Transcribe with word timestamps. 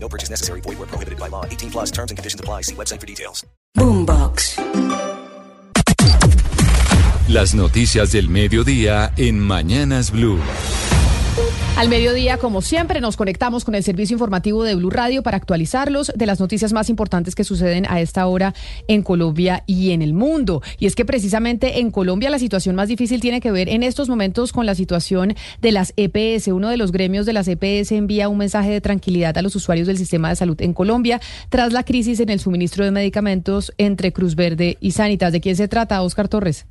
No 0.00 0.08
purchase 0.08 0.30
necessary. 0.30 0.62
Void 0.62 0.78
where 0.78 0.86
prohibited 0.86 1.18
by 1.18 1.28
law. 1.28 1.44
18 1.44 1.70
plus 1.70 1.90
terms 1.90 2.10
and 2.10 2.16
conditions 2.16 2.40
apply. 2.40 2.62
See 2.62 2.74
website 2.74 3.00
for 3.00 3.06
details. 3.06 3.44
Boombox. 3.76 4.58
Las 7.28 7.54
noticias 7.54 8.12
del 8.12 8.30
mediodía 8.30 9.12
en 9.18 9.38
Mañanas 9.38 10.10
Blue. 10.10 10.40
Al 11.78 11.88
mediodía, 11.88 12.38
como 12.38 12.60
siempre, 12.60 13.00
nos 13.00 13.16
conectamos 13.16 13.64
con 13.64 13.76
el 13.76 13.84
servicio 13.84 14.16
informativo 14.16 14.64
de 14.64 14.74
Blue 14.74 14.90
Radio 14.90 15.22
para 15.22 15.36
actualizarlos 15.36 16.10
de 16.12 16.26
las 16.26 16.40
noticias 16.40 16.72
más 16.72 16.90
importantes 16.90 17.36
que 17.36 17.44
suceden 17.44 17.86
a 17.88 18.00
esta 18.00 18.26
hora 18.26 18.52
en 18.88 19.04
Colombia 19.04 19.62
y 19.64 19.92
en 19.92 20.02
el 20.02 20.12
mundo. 20.12 20.60
Y 20.80 20.86
es 20.86 20.96
que 20.96 21.04
precisamente 21.04 21.78
en 21.78 21.92
Colombia 21.92 22.30
la 22.30 22.40
situación 22.40 22.74
más 22.74 22.88
difícil 22.88 23.20
tiene 23.20 23.40
que 23.40 23.52
ver 23.52 23.68
en 23.68 23.84
estos 23.84 24.08
momentos 24.08 24.52
con 24.52 24.66
la 24.66 24.74
situación 24.74 25.36
de 25.62 25.70
las 25.70 25.94
EPS. 25.96 26.48
Uno 26.48 26.68
de 26.68 26.78
los 26.78 26.90
gremios 26.90 27.26
de 27.26 27.32
las 27.32 27.46
EPS 27.46 27.92
envía 27.92 28.28
un 28.28 28.38
mensaje 28.38 28.70
de 28.70 28.80
tranquilidad 28.80 29.38
a 29.38 29.42
los 29.42 29.54
usuarios 29.54 29.86
del 29.86 29.98
sistema 29.98 30.30
de 30.30 30.34
salud 30.34 30.60
en 30.60 30.74
Colombia 30.74 31.20
tras 31.48 31.72
la 31.72 31.84
crisis 31.84 32.18
en 32.18 32.30
el 32.30 32.40
suministro 32.40 32.84
de 32.84 32.90
medicamentos 32.90 33.72
entre 33.78 34.12
Cruz 34.12 34.34
Verde 34.34 34.78
y 34.80 34.90
Sanitas. 34.90 35.30
¿De 35.30 35.40
quién 35.40 35.54
se 35.54 35.68
trata, 35.68 36.02
Oscar 36.02 36.26
Torres? 36.26 36.66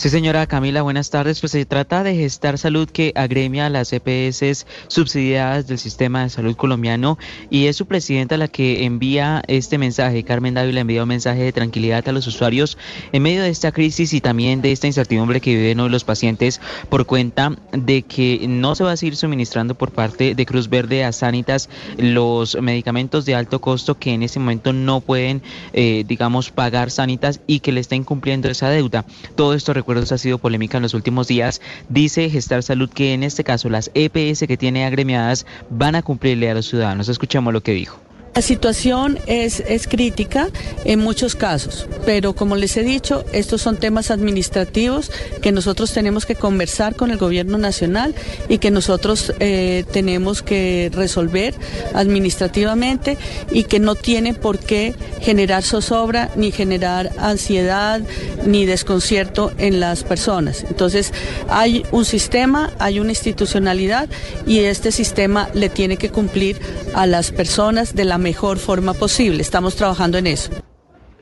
Sí, 0.00 0.08
señora 0.08 0.46
Camila, 0.46 0.80
buenas 0.80 1.10
tardes. 1.10 1.40
Pues 1.40 1.52
se 1.52 1.66
trata 1.66 2.02
de 2.02 2.16
Gestar 2.16 2.56
Salud 2.56 2.88
que 2.88 3.12
agremia 3.16 3.66
a 3.66 3.68
las 3.68 3.92
EPS 3.92 4.64
subsidiadas 4.88 5.66
del 5.66 5.78
sistema 5.78 6.22
de 6.22 6.30
salud 6.30 6.56
colombiano 6.56 7.18
y 7.50 7.66
es 7.66 7.76
su 7.76 7.84
presidenta 7.84 8.38
la 8.38 8.48
que 8.48 8.86
envía 8.86 9.42
este 9.46 9.76
mensaje. 9.76 10.22
Carmen 10.22 10.54
Dávila 10.54 10.80
envía 10.80 11.02
un 11.02 11.08
mensaje 11.10 11.42
de 11.42 11.52
tranquilidad 11.52 12.08
a 12.08 12.12
los 12.12 12.26
usuarios 12.26 12.78
en 13.12 13.22
medio 13.22 13.42
de 13.42 13.50
esta 13.50 13.72
crisis 13.72 14.14
y 14.14 14.22
también 14.22 14.62
de 14.62 14.72
esta 14.72 14.86
incertidumbre 14.86 15.42
que 15.42 15.54
viven 15.54 15.80
hoy 15.80 15.90
los 15.90 16.04
pacientes 16.04 16.62
por 16.88 17.04
cuenta 17.04 17.58
de 17.72 18.00
que 18.00 18.46
no 18.48 18.74
se 18.76 18.84
va 18.84 18.92
a 18.92 18.96
seguir 18.96 19.16
suministrando 19.16 19.74
por 19.74 19.90
parte 19.90 20.34
de 20.34 20.46
Cruz 20.46 20.70
Verde 20.70 21.04
a 21.04 21.12
Sanitas 21.12 21.68
los 21.98 22.58
medicamentos 22.58 23.26
de 23.26 23.34
alto 23.34 23.60
costo 23.60 23.98
que 23.98 24.14
en 24.14 24.22
este 24.22 24.40
momento 24.40 24.72
no 24.72 25.02
pueden, 25.02 25.42
eh, 25.74 26.04
digamos, 26.08 26.50
pagar 26.50 26.90
Sanitas 26.90 27.42
y 27.46 27.60
que 27.60 27.72
le 27.72 27.80
está 27.80 27.96
incumpliendo 27.96 28.48
esa 28.48 28.70
deuda. 28.70 29.04
Todo 29.34 29.52
esto 29.52 29.74
ha 29.98 30.18
sido 30.18 30.38
polémica 30.38 30.78
en 30.78 30.82
los 30.82 30.94
últimos 30.94 31.28
días. 31.28 31.60
Dice 31.88 32.30
Gestar 32.30 32.62
Salud 32.62 32.90
que 32.90 33.12
en 33.12 33.22
este 33.22 33.44
caso 33.44 33.68
las 33.68 33.90
EPS 33.94 34.46
que 34.46 34.56
tiene 34.56 34.84
agremiadas 34.84 35.46
van 35.68 35.94
a 35.94 36.02
cumplirle 36.02 36.50
a 36.50 36.54
los 36.54 36.66
ciudadanos. 36.66 37.08
Escuchemos 37.08 37.52
lo 37.52 37.62
que 37.62 37.72
dijo. 37.72 38.00
La 38.32 38.42
situación 38.42 39.18
es, 39.26 39.60
es 39.60 39.88
crítica 39.88 40.48
en 40.84 41.00
muchos 41.00 41.34
casos, 41.34 41.88
pero 42.06 42.32
como 42.34 42.54
les 42.54 42.76
he 42.76 42.84
dicho, 42.84 43.24
estos 43.32 43.60
son 43.60 43.76
temas 43.76 44.12
administrativos 44.12 45.10
que 45.42 45.50
nosotros 45.50 45.92
tenemos 45.92 46.26
que 46.26 46.36
conversar 46.36 46.94
con 46.94 47.10
el 47.10 47.18
gobierno 47.18 47.58
nacional 47.58 48.14
y 48.48 48.58
que 48.58 48.70
nosotros 48.70 49.34
eh, 49.40 49.84
tenemos 49.92 50.42
que 50.42 50.92
resolver 50.94 51.54
administrativamente 51.92 53.18
y 53.50 53.64
que 53.64 53.80
no 53.80 53.96
tiene 53.96 54.32
por 54.32 54.60
qué 54.60 54.94
generar 55.20 55.64
zozobra 55.64 56.30
ni 56.36 56.52
generar 56.52 57.10
ansiedad 57.18 58.00
ni 58.46 58.64
desconcierto 58.64 59.52
en 59.58 59.80
las 59.80 60.04
personas. 60.04 60.64
Entonces 60.68 61.12
hay 61.48 61.84
un 61.90 62.04
sistema, 62.04 62.72
hay 62.78 63.00
una 63.00 63.10
institucionalidad 63.10 64.08
y 64.46 64.60
este 64.60 64.92
sistema 64.92 65.50
le 65.52 65.68
tiene 65.68 65.96
que 65.96 66.10
cumplir 66.10 66.60
a 66.94 67.06
las 67.06 67.32
personas 67.32 67.94
de 67.94 68.04
la 68.04 68.19
mejor 68.20 68.58
forma 68.58 68.94
posible. 68.94 69.42
Estamos 69.42 69.74
trabajando 69.74 70.18
en 70.18 70.28
eso. 70.28 70.52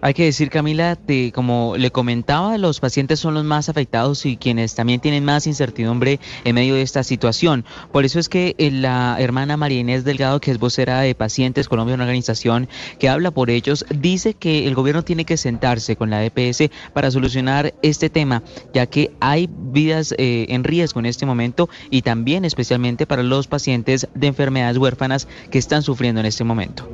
Hay 0.01 0.15
que 0.15 0.25
decir, 0.25 0.49
Camila, 0.51 0.97
como 1.35 1.75
le 1.77 1.91
comentaba, 1.91 2.57
los 2.57 2.79
pacientes 2.79 3.19
son 3.19 3.35
los 3.35 3.45
más 3.45 3.69
afectados 3.69 4.27
y 4.27 4.37
quienes 4.37 4.75
también 4.75 5.01
tienen 5.01 5.25
más 5.25 5.47
incertidumbre 5.47 6.21
en 6.45 6.55
medio 6.55 6.75
de 6.75 6.83
esta 6.83 7.03
situación. 7.03 7.65
Por 7.93 8.05
eso 8.05 8.21
es 8.21 8.29
que 8.29 8.55
eh, 8.59 8.71
la 8.71 9.17
hermana 9.19 9.57
María 9.57 9.81
Inés 9.81 10.05
Delgado, 10.05 10.41
que 10.41 10.53
es 10.53 10.59
vocera 10.59 11.01
de 11.01 11.15
Pacientes 11.15 11.69
Colombia, 11.69 11.95
una 11.95 12.05
organización 12.05 12.69
que 12.99 13.09
habla 13.09 13.33
por 13.33 13.51
ellos, 13.51 13.85
dice 13.91 14.35
que 14.35 14.69
el 14.69 14.75
gobierno 14.75 15.03
tiene 15.03 15.25
que 15.25 15.37
sentarse 15.37 15.97
con 15.97 16.11
la 16.11 16.25
EPS 16.25 16.71
para 16.93 17.11
solucionar 17.11 17.75
este 17.83 18.09
tema, 18.09 18.43
ya 18.73 18.87
que 18.87 19.11
hay 19.21 19.49
vidas 19.51 20.15
eh, 20.17 20.47
en 20.51 20.63
riesgo 20.63 21.01
en 21.01 21.07
este 21.07 21.27
momento 21.27 21.69
y 21.91 22.03
también 22.03 22.45
especialmente 22.45 23.07
para 23.07 23.23
los 23.23 23.49
pacientes 23.49 24.07
de 24.15 24.27
enfermedades 24.29 24.79
huérfanas 24.79 25.27
que 25.51 25.59
están 25.59 25.83
sufriendo 25.83 26.21
en 26.21 26.27
este 26.27 26.45
momento. 26.45 26.89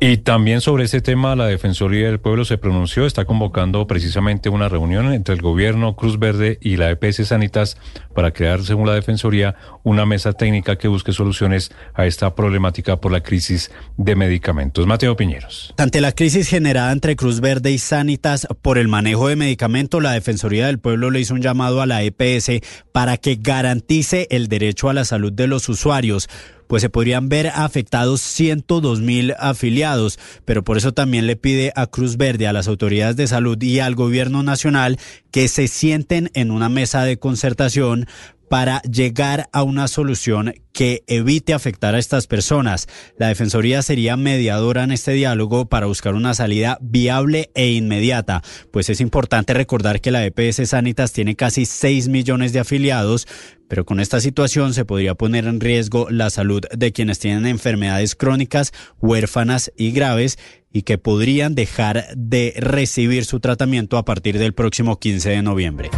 Y 0.00 0.18
también 0.18 0.60
sobre 0.60 0.84
ese 0.84 1.00
tema, 1.00 1.36
la 1.36 1.46
Defensoría 1.46 2.06
del 2.06 2.20
Pueblo 2.20 2.44
se 2.44 2.58
pronunció, 2.58 3.06
está 3.06 3.24
convocando 3.24 3.86
precisamente 3.86 4.48
una 4.48 4.68
reunión 4.68 5.12
entre 5.12 5.34
el 5.34 5.40
gobierno, 5.40 5.96
Cruz 5.96 6.18
Verde 6.18 6.58
y 6.60 6.76
la 6.76 6.90
EPS 6.90 7.28
Sanitas 7.28 7.78
para 8.14 8.32
crear, 8.32 8.62
según 8.64 8.86
la 8.86 8.94
Defensoría, 8.94 9.54
una 9.82 10.04
mesa 10.04 10.32
técnica 10.32 10.76
que 10.76 10.88
busque 10.88 11.12
soluciones 11.12 11.70
a 11.94 12.06
esta 12.06 12.34
problemática 12.34 13.00
por 13.00 13.12
la 13.12 13.22
crisis 13.22 13.70
de 13.96 14.16
medicamentos. 14.16 14.86
Mateo 14.86 15.16
Piñeros. 15.16 15.72
Ante 15.78 16.00
la 16.00 16.12
crisis 16.12 16.48
generada 16.48 16.92
entre 16.92 17.16
Cruz 17.16 17.40
Verde 17.40 17.70
y 17.70 17.78
Sanitas 17.78 18.46
por 18.62 18.78
el 18.78 18.88
manejo 18.88 19.28
de 19.28 19.36
medicamentos, 19.36 20.02
la 20.02 20.12
Defensoría 20.12 20.66
del 20.66 20.80
Pueblo 20.80 21.10
le 21.10 21.20
hizo 21.20 21.34
un 21.34 21.40
llamado 21.40 21.80
a 21.80 21.86
la 21.86 22.02
EPS 22.02 22.60
para 22.92 23.16
que 23.16 23.38
garantice 23.40 24.26
el 24.30 24.48
derecho 24.48 24.90
a 24.90 24.94
la 24.94 25.04
salud 25.04 25.32
de 25.32 25.46
los 25.46 25.68
usuarios 25.68 26.28
pues 26.66 26.82
se 26.82 26.90
podrían 26.90 27.28
ver 27.28 27.48
afectados 27.48 28.20
102 28.20 29.00
mil 29.00 29.34
afiliados, 29.38 30.18
pero 30.44 30.64
por 30.64 30.76
eso 30.76 30.92
también 30.92 31.26
le 31.26 31.36
pide 31.36 31.72
a 31.76 31.86
Cruz 31.86 32.16
Verde, 32.16 32.46
a 32.46 32.52
las 32.52 32.68
autoridades 32.68 33.16
de 33.16 33.26
salud 33.26 33.60
y 33.62 33.80
al 33.80 33.94
gobierno 33.94 34.42
nacional 34.42 34.98
que 35.30 35.48
se 35.48 35.68
sienten 35.68 36.30
en 36.34 36.50
una 36.50 36.68
mesa 36.68 37.04
de 37.04 37.18
concertación 37.18 38.06
para 38.48 38.82
llegar 38.82 39.48
a 39.52 39.62
una 39.62 39.88
solución 39.88 40.54
que 40.72 41.04
evite 41.06 41.54
afectar 41.54 41.94
a 41.94 41.98
estas 41.98 42.26
personas. 42.26 42.88
La 43.16 43.28
Defensoría 43.28 43.80
sería 43.82 44.16
mediadora 44.16 44.84
en 44.84 44.90
este 44.90 45.12
diálogo 45.12 45.66
para 45.66 45.86
buscar 45.86 46.14
una 46.14 46.34
salida 46.34 46.78
viable 46.80 47.50
e 47.54 47.70
inmediata, 47.72 48.42
pues 48.72 48.90
es 48.90 49.00
importante 49.00 49.54
recordar 49.54 50.00
que 50.00 50.10
la 50.10 50.24
EPS 50.24 50.68
Sanitas 50.68 51.12
tiene 51.12 51.36
casi 51.36 51.64
6 51.64 52.08
millones 52.08 52.52
de 52.52 52.60
afiliados, 52.60 53.26
pero 53.68 53.84
con 53.84 54.00
esta 54.00 54.20
situación 54.20 54.74
se 54.74 54.84
podría 54.84 55.14
poner 55.14 55.46
en 55.46 55.60
riesgo 55.60 56.08
la 56.10 56.30
salud 56.30 56.62
de 56.76 56.92
quienes 56.92 57.18
tienen 57.18 57.46
enfermedades 57.46 58.14
crónicas, 58.14 58.72
huérfanas 59.00 59.72
y 59.76 59.92
graves 59.92 60.38
y 60.72 60.82
que 60.82 60.98
podrían 60.98 61.54
dejar 61.54 62.06
de 62.16 62.52
recibir 62.56 63.24
su 63.24 63.38
tratamiento 63.38 63.96
a 63.96 64.04
partir 64.04 64.38
del 64.38 64.54
próximo 64.54 64.98
15 64.98 65.30
de 65.30 65.42
noviembre. 65.42 65.90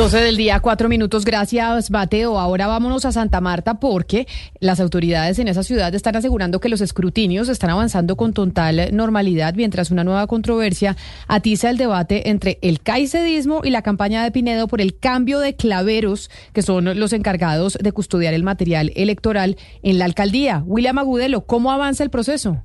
12 0.00 0.16
del 0.16 0.38
día, 0.38 0.60
cuatro 0.60 0.88
minutos. 0.88 1.26
Gracias, 1.26 1.90
Bateo. 1.90 2.38
Ahora 2.38 2.66
vámonos 2.66 3.04
a 3.04 3.12
Santa 3.12 3.42
Marta 3.42 3.80
porque 3.80 4.26
las 4.58 4.80
autoridades 4.80 5.38
en 5.38 5.46
esa 5.46 5.62
ciudad 5.62 5.94
están 5.94 6.16
asegurando 6.16 6.58
que 6.58 6.70
los 6.70 6.80
escrutinios 6.80 7.50
están 7.50 7.68
avanzando 7.68 8.16
con 8.16 8.32
total 8.32 8.96
normalidad 8.96 9.52
mientras 9.56 9.90
una 9.90 10.02
nueva 10.02 10.26
controversia 10.26 10.96
atiza 11.28 11.68
el 11.68 11.76
debate 11.76 12.30
entre 12.30 12.58
el 12.62 12.80
caicedismo 12.80 13.60
y 13.62 13.68
la 13.68 13.82
campaña 13.82 14.24
de 14.24 14.30
Pinedo 14.30 14.68
por 14.68 14.80
el 14.80 14.98
cambio 14.98 15.38
de 15.38 15.54
claveros 15.54 16.30
que 16.54 16.62
son 16.62 16.98
los 16.98 17.12
encargados 17.12 17.76
de 17.78 17.92
custodiar 17.92 18.32
el 18.32 18.42
material 18.42 18.92
electoral 18.96 19.58
en 19.82 19.98
la 19.98 20.06
alcaldía. 20.06 20.62
William 20.64 20.96
Agudelo, 20.96 21.42
¿cómo 21.42 21.72
avanza 21.72 22.04
el 22.04 22.08
proceso? 22.08 22.62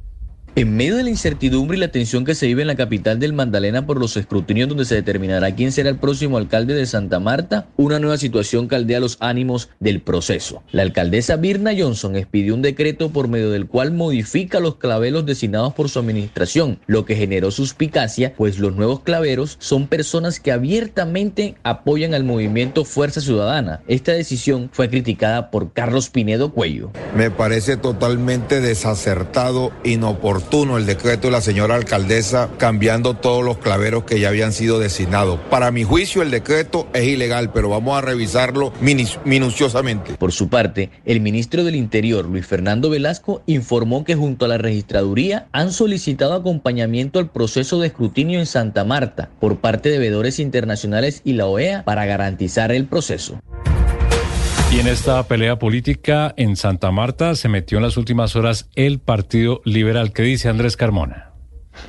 En 0.57 0.73
medio 0.77 0.95
de 0.95 1.03
la 1.03 1.09
incertidumbre 1.09 1.75
y 1.75 1.81
la 1.81 1.89
tensión 1.89 2.23
que 2.23 2.33
se 2.33 2.47
vive 2.47 2.61
en 2.61 2.69
la 2.69 2.77
capital 2.77 3.19
del 3.19 3.33
Magdalena 3.33 3.85
por 3.85 3.99
los 3.99 4.15
escrutinios 4.15 4.69
donde 4.69 4.85
se 4.85 4.95
determinará 4.95 5.53
quién 5.53 5.73
será 5.73 5.89
el 5.89 5.97
próximo 5.97 6.37
alcalde 6.37 6.73
de 6.73 6.85
Santa 6.85 7.19
Marta, 7.19 7.67
una 7.75 7.99
nueva 7.99 8.17
situación 8.17 8.67
caldea 8.69 9.01
los 9.01 9.17
ánimos 9.19 9.67
del 9.81 9.99
proceso. 10.01 10.63
La 10.71 10.83
alcaldesa 10.83 11.35
Birna 11.35 11.71
Johnson 11.77 12.15
expidió 12.15 12.53
un 12.53 12.61
decreto 12.61 13.09
por 13.09 13.27
medio 13.27 13.51
del 13.51 13.67
cual 13.67 13.91
modifica 13.91 14.61
los 14.61 14.77
claveros 14.77 15.25
designados 15.25 15.73
por 15.73 15.89
su 15.89 15.99
administración, 15.99 16.79
lo 16.87 17.03
que 17.03 17.17
generó 17.17 17.51
suspicacia, 17.51 18.33
pues 18.33 18.57
los 18.57 18.77
nuevos 18.77 19.01
claveros 19.01 19.57
son 19.59 19.87
personas 19.87 20.39
que 20.39 20.53
abiertamente 20.53 21.55
apoyan 21.63 22.13
al 22.13 22.23
movimiento 22.23 22.85
Fuerza 22.85 23.19
Ciudadana. 23.19 23.81
Esta 23.89 24.13
decisión 24.13 24.69
fue 24.71 24.89
criticada 24.89 25.51
por 25.51 25.73
Carlos 25.73 26.09
Pinedo 26.09 26.53
Cuello. 26.53 26.91
Me 27.13 27.29
parece 27.29 27.75
totalmente 27.75 28.61
desacertado, 28.61 29.73
inoportuno 29.83 30.44
el 30.55 30.85
decreto 30.85 31.27
de 31.27 31.31
la 31.31 31.41
señora 31.41 31.75
alcaldesa 31.75 32.49
cambiando 32.57 33.15
todos 33.15 33.43
los 33.43 33.57
claveros 33.57 34.05
que 34.05 34.21
ya 34.21 34.29
habían 34.29 34.53
sido 34.53 34.79
designados. 34.79 35.37
Para 35.49 35.69
mi 35.71 35.83
juicio 35.83 36.21
el 36.21 36.31
decreto 36.31 36.87
es 36.93 37.03
ilegal, 37.03 37.51
pero 37.51 37.67
vamos 37.67 37.97
a 37.97 38.01
revisarlo 38.01 38.71
minuciosamente. 38.79 40.13
Por 40.13 40.31
su 40.31 40.47
parte, 40.47 40.91
el 41.03 41.19
ministro 41.19 41.65
del 41.65 41.75
Interior, 41.75 42.25
Luis 42.25 42.45
Fernando 42.45 42.89
Velasco, 42.89 43.41
informó 43.47 44.05
que 44.05 44.15
junto 44.15 44.45
a 44.45 44.47
la 44.47 44.57
registraduría 44.57 45.47
han 45.51 45.73
solicitado 45.73 46.33
acompañamiento 46.33 47.19
al 47.19 47.29
proceso 47.29 47.79
de 47.79 47.87
escrutinio 47.87 48.39
en 48.39 48.45
Santa 48.45 48.85
Marta 48.85 49.31
por 49.41 49.57
parte 49.57 49.89
de 49.89 49.99
veedores 49.99 50.39
internacionales 50.39 51.21
y 51.25 51.33
la 51.33 51.47
OEA 51.47 51.83
para 51.83 52.05
garantizar 52.05 52.71
el 52.71 52.85
proceso. 52.85 53.41
Y 54.75 54.79
en 54.79 54.87
esta 54.87 55.23
pelea 55.25 55.57
política 55.57 56.33
en 56.35 56.57
Santa 56.57 56.91
Marta 56.91 57.35
se 57.35 57.47
metió 57.47 57.77
en 57.77 57.83
las 57.85 57.95
últimas 57.95 58.35
horas 58.35 58.67
el 58.75 58.99
Partido 58.99 59.61
Liberal. 59.63 60.11
¿Qué 60.11 60.23
dice 60.23 60.49
Andrés 60.49 60.75
Carmona? 60.75 61.31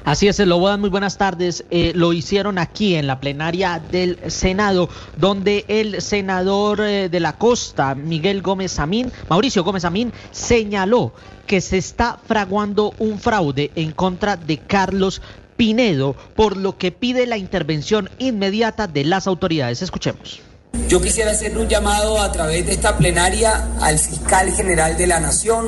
Así 0.04 0.28
es, 0.28 0.38
Lobodan, 0.38 0.78
muy 0.78 0.88
buenas 0.88 1.18
tardes. 1.18 1.64
Eh, 1.72 1.90
lo 1.96 2.12
hicieron 2.12 2.58
aquí 2.58 2.94
en 2.94 3.08
la 3.08 3.18
plenaria 3.18 3.82
del 3.90 4.20
Senado, 4.28 4.88
donde 5.16 5.64
el 5.66 6.00
senador 6.00 6.80
eh, 6.80 7.08
de 7.08 7.18
la 7.18 7.32
costa, 7.32 7.96
Miguel 7.96 8.40
Gómez 8.40 8.78
Amín, 8.78 9.10
Mauricio 9.28 9.64
Gómez 9.64 9.84
Amín, 9.84 10.12
señaló 10.30 11.12
que 11.48 11.60
se 11.60 11.78
está 11.78 12.20
fraguando 12.24 12.94
un 13.00 13.18
fraude 13.18 13.72
en 13.74 13.90
contra 13.90 14.36
de 14.36 14.58
Carlos 14.58 15.22
Pinedo, 15.56 16.14
por 16.36 16.56
lo 16.56 16.78
que 16.78 16.92
pide 16.92 17.26
la 17.26 17.36
intervención 17.36 18.10
inmediata 18.20 18.86
de 18.86 19.02
las 19.02 19.26
autoridades. 19.26 19.82
Escuchemos. 19.82 20.45
Yo 20.88 21.00
quisiera 21.00 21.32
hacer 21.32 21.56
un 21.58 21.68
llamado 21.68 22.20
a 22.20 22.30
través 22.30 22.64
de 22.66 22.72
esta 22.72 22.96
plenaria 22.96 23.68
al 23.80 23.98
fiscal 23.98 24.52
general 24.52 24.96
de 24.96 25.06
la 25.06 25.18
Nación, 25.18 25.66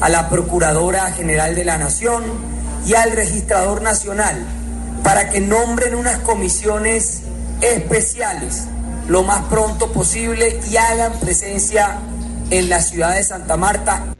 a 0.00 0.08
la 0.08 0.28
Procuradora 0.28 1.12
General 1.12 1.54
de 1.54 1.64
la 1.64 1.78
Nación 1.78 2.24
y 2.86 2.94
al 2.94 3.12
Registrador 3.12 3.82
Nacional 3.82 4.44
para 5.02 5.30
que 5.30 5.40
nombren 5.40 5.94
unas 5.94 6.18
comisiones 6.18 7.22
especiales 7.60 8.64
lo 9.08 9.22
más 9.22 9.44
pronto 9.46 9.92
posible 9.92 10.60
y 10.70 10.76
hagan 10.76 11.12
presencia 11.20 11.98
en 12.50 12.68
la 12.68 12.80
ciudad 12.80 13.14
de 13.14 13.24
Santa 13.24 13.56
Marta. 13.56 14.14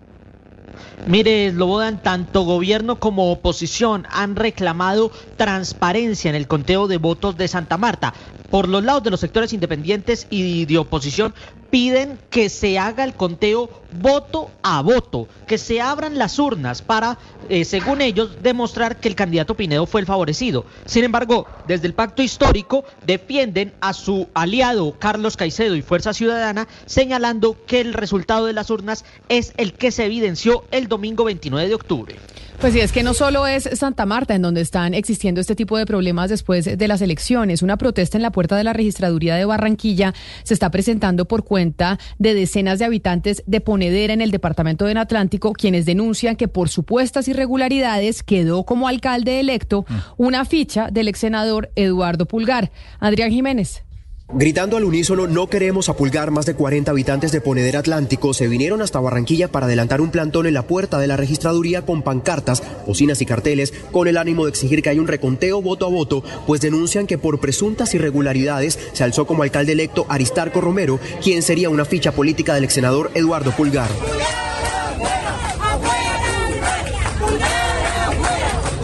Mire, 1.11 1.51
Lobodan, 1.51 2.01
tanto 2.01 2.43
gobierno 2.43 3.01
como 3.01 3.33
oposición 3.33 4.07
han 4.11 4.37
reclamado 4.37 5.11
transparencia 5.37 6.29
en 6.29 6.37
el 6.37 6.47
conteo 6.47 6.87
de 6.87 6.99
votos 6.99 7.37
de 7.37 7.49
Santa 7.49 7.77
Marta. 7.77 8.15
Por 8.49 8.69
los 8.69 8.85
lados 8.85 9.03
de 9.03 9.11
los 9.11 9.19
sectores 9.19 9.53
independientes 9.53 10.29
y 10.31 10.67
de 10.67 10.79
oposición 10.79 11.35
piden 11.71 12.19
que 12.31 12.49
se 12.49 12.79
haga 12.79 13.05
el 13.05 13.15
conteo 13.15 13.71
voto 13.93 14.51
a 14.63 14.83
voto, 14.83 15.29
que 15.47 15.59
se 15.59 15.81
abran 15.81 16.19
las 16.19 16.39
urnas 16.39 16.83
para, 16.83 17.19
eh, 17.49 17.65
según 17.65 18.01
ellos, 18.01 18.43
demostrar 18.43 19.01
que 19.01 19.09
el 19.09 19.15
candidato 19.15 19.55
Pinedo 19.55 19.87
fue 19.87 20.01
el 20.01 20.07
favorecido. 20.07 20.65
Sin 20.85 21.05
embargo, 21.05 21.47
desde 21.67 21.87
el 21.87 21.95
pacto 21.95 22.23
histórico 22.23 22.85
defienden 23.07 23.73
a 23.81 23.93
su 23.93 24.29
aliado 24.35 24.97
Carlos 24.99 25.37
Caicedo 25.37 25.77
y 25.77 25.83
Fuerza 25.83 26.13
Ciudadana, 26.13 26.69
señalando 26.87 27.57
que 27.67 27.81
el 27.81 27.95
resultado 27.95 28.47
de 28.47 28.53
las 28.53 28.71
urnas 28.71 29.05
es 29.29 29.53
el 29.57 29.73
que 29.73 29.91
se 29.91 30.05
evidenció 30.05 30.65
el 30.71 30.89
domingo 30.89 31.25
29 31.25 31.69
de 31.69 31.75
octubre. 31.75 32.17
Pues 32.61 32.75
sí, 32.75 32.81
es 32.81 32.93
que 32.93 33.03
no 33.03 33.15
solo 33.15 33.47
es 33.47 33.71
Santa 33.73 34.05
Marta 34.05 34.35
en 34.35 34.43
donde 34.43 34.61
están 34.61 34.93
existiendo 34.93 35.41
este 35.41 35.57
tipo 35.57 35.79
de 35.79 35.87
problemas 35.87 36.29
después 36.29 36.67
de 36.67 36.89
las 36.89 37.01
elecciones. 37.01 37.63
Una 37.63 37.79
protesta 37.79 38.19
en 38.19 38.23
la 38.23 38.33
puerta 38.33 38.55
de 38.55 38.65
la 38.65 38.75
registraduría 38.75 39.35
de 39.37 39.47
Barranquilla 39.47 40.13
se 40.43 40.53
está 40.53 40.71
presentando 40.71 41.25
por 41.25 41.45
cuenta 41.45 41.99
de 42.19 42.35
decenas 42.35 42.79
de 42.79 42.85
habitantes 42.85 43.43
de 43.47 43.63
Ponedera 43.63 44.13
en 44.13 44.21
el 44.21 44.31
departamento 44.31 44.85
del 44.85 44.99
Atlántico, 44.99 45.55
quienes 45.55 45.87
denuncian 45.87 46.37
que 46.37 46.49
por 46.49 46.69
supuestas 46.69 47.29
irregularidades 47.29 48.23
quedó 48.23 48.65
como 48.65 48.89
alcalde 48.89 49.41
electo 49.41 49.87
mm. 49.89 49.95
una 50.19 50.45
ficha 50.45 50.91
del 50.93 51.09
ex 51.09 51.19
senador 51.19 51.71
Eduardo 51.77 52.27
Pulgar. 52.27 52.71
Adrián 52.99 53.31
Jiménez. 53.31 53.85
Gritando 54.33 54.77
al 54.77 54.85
unísono, 54.85 55.27
no 55.27 55.49
queremos 55.49 55.89
apulgar, 55.89 56.31
más 56.31 56.47
de 56.47 56.55
40 56.55 56.93
habitantes 56.93 57.33
de 57.33 57.41
Ponedera 57.41 57.81
Atlántico 57.81 58.33
se 58.33 58.47
vinieron 58.47 58.81
hasta 58.81 59.01
Barranquilla 59.01 59.49
para 59.49 59.67
adelantar 59.67 60.01
un 60.01 60.13
plantón 60.13 60.47
en 60.47 60.55
la 60.55 60.63
puerta 60.63 61.01
de 61.01 61.09
la 61.09 61.17
registraduría 61.17 61.85
con 61.85 62.03
pancartas, 62.03 62.63
bocinas 62.87 63.21
y 63.21 63.27
carteles, 63.27 63.75
con 63.91 64.07
el 64.07 64.17
ánimo 64.17 64.45
de 64.45 64.51
exigir 64.51 64.83
que 64.83 64.91
haya 64.91 65.01
un 65.01 65.09
reconteo 65.09 65.61
voto 65.61 65.85
a 65.85 65.91
voto, 65.91 66.23
pues 66.47 66.61
denuncian 66.61 67.09
que 67.09 67.19
por 67.19 67.41
presuntas 67.41 67.93
irregularidades 67.93 68.79
se 68.93 69.03
alzó 69.03 69.27
como 69.27 69.43
alcalde 69.43 69.73
electo 69.73 70.07
Aristarco 70.09 70.61
Romero, 70.61 71.01
quien 71.21 71.43
sería 71.43 71.69
una 71.69 71.85
ficha 71.85 72.13
política 72.13 72.55
del 72.55 72.65
ex 72.65 72.75
senador 72.75 73.11
Eduardo 73.15 73.51
Pulgar. 73.51 73.91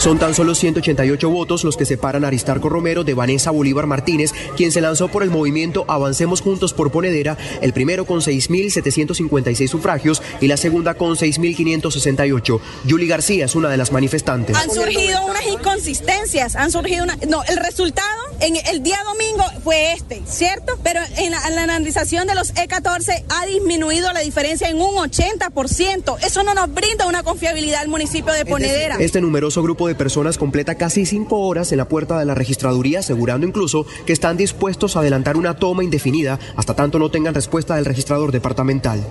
Son 0.06 0.20
tan 0.20 0.34
solo 0.34 0.54
188 0.54 1.28
votos 1.28 1.64
los 1.64 1.76
que 1.76 1.84
separan 1.84 2.22
a 2.22 2.28
Aristarco 2.28 2.68
Romero 2.68 3.02
de 3.02 3.12
Vanessa 3.12 3.50
Bolívar 3.50 3.88
Martínez, 3.88 4.32
quien 4.56 4.70
se 4.70 4.80
lanzó 4.80 5.08
por 5.08 5.24
el 5.24 5.30
movimiento 5.30 5.84
Avancemos 5.88 6.42
Juntos 6.42 6.72
por 6.72 6.92
Ponedera, 6.92 7.36
el 7.60 7.72
primero 7.72 8.04
con 8.04 8.20
6.756 8.20 9.66
sufragios 9.66 10.22
y 10.40 10.46
la 10.46 10.58
segunda 10.58 10.94
con 10.94 11.16
6.568. 11.16 12.60
Yuli 12.84 13.08
García 13.08 13.46
es 13.46 13.56
una 13.56 13.68
de 13.68 13.78
las 13.78 13.90
manifestantes. 13.90 14.56
Han 14.56 14.70
surgido 14.70 15.26
unas 15.26 15.44
inconsistencias, 15.44 16.54
han 16.54 16.70
surgido 16.70 17.02
una... 17.02 17.16
No, 17.28 17.42
el 17.42 17.56
resultado 17.56 18.06
en 18.38 18.54
el 18.54 18.84
día 18.84 18.98
domingo 19.02 19.44
fue 19.64 19.92
este, 19.94 20.22
¿cierto? 20.24 20.78
Pero 20.84 21.00
en 21.16 21.32
la, 21.32 21.48
en 21.48 21.56
la 21.56 21.64
analización 21.64 22.28
de 22.28 22.36
los 22.36 22.54
E14 22.54 23.24
ha 23.28 23.46
disminuido 23.46 24.12
la 24.12 24.20
diferencia 24.20 24.68
en 24.68 24.80
un 24.80 24.94
80%. 24.94 26.18
Eso 26.24 26.44
no 26.44 26.54
nos 26.54 26.72
brinda 26.72 27.06
una 27.08 27.24
confiabilidad 27.24 27.80
al 27.80 27.88
municipio 27.88 28.32
de 28.32 28.46
Ponedera. 28.46 28.98
Este 29.00 29.20
numeroso 29.20 29.64
grupo 29.64 29.88
de 29.88 29.95
personas 29.96 30.38
completa 30.38 30.76
casi 30.76 31.06
cinco 31.06 31.40
horas 31.40 31.72
en 31.72 31.78
la 31.78 31.88
puerta 31.88 32.18
de 32.18 32.24
la 32.24 32.34
registraduría, 32.34 33.00
asegurando 33.00 33.46
incluso 33.46 33.86
que 34.06 34.12
están 34.12 34.36
dispuestos 34.36 34.96
a 34.96 35.00
adelantar 35.00 35.36
una 35.36 35.54
toma 35.54 35.84
indefinida 35.84 36.38
hasta 36.56 36.74
tanto 36.74 36.98
no 36.98 37.10
tengan 37.10 37.34
respuesta 37.34 37.76
del 37.76 37.84
registrador 37.84 38.32
departamental. 38.32 39.04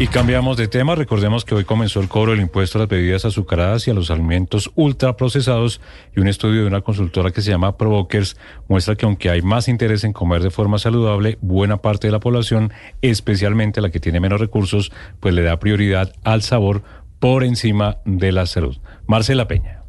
Y 0.00 0.06
cambiamos 0.06 0.56
de 0.56 0.66
tema. 0.66 0.94
Recordemos 0.94 1.44
que 1.44 1.54
hoy 1.54 1.64
comenzó 1.64 2.00
el 2.00 2.08
cobro 2.08 2.32
del 2.32 2.40
impuesto 2.40 2.78
a 2.78 2.80
las 2.80 2.88
bebidas 2.88 3.26
azucaradas 3.26 3.86
y 3.86 3.90
a 3.90 3.94
los 3.94 4.10
alimentos 4.10 4.70
ultraprocesados. 4.74 5.82
Y 6.16 6.20
un 6.20 6.28
estudio 6.28 6.62
de 6.62 6.68
una 6.68 6.80
consultora 6.80 7.32
que 7.32 7.42
se 7.42 7.50
llama 7.50 7.76
Provokers 7.76 8.38
muestra 8.66 8.94
que 8.96 9.04
aunque 9.04 9.28
hay 9.28 9.42
más 9.42 9.68
interés 9.68 10.02
en 10.04 10.14
comer 10.14 10.42
de 10.42 10.50
forma 10.50 10.78
saludable, 10.78 11.36
buena 11.42 11.82
parte 11.82 12.06
de 12.06 12.12
la 12.12 12.18
población, 12.18 12.72
especialmente 13.02 13.82
la 13.82 13.90
que 13.90 14.00
tiene 14.00 14.20
menos 14.20 14.40
recursos, 14.40 14.90
pues 15.20 15.34
le 15.34 15.42
da 15.42 15.58
prioridad 15.58 16.14
al 16.24 16.40
sabor 16.40 16.82
por 17.20 17.44
encima 17.44 17.98
de 18.04 18.32
la 18.32 18.46
salud. 18.46 18.78
Marcela 19.06 19.46
Peña. 19.46 19.79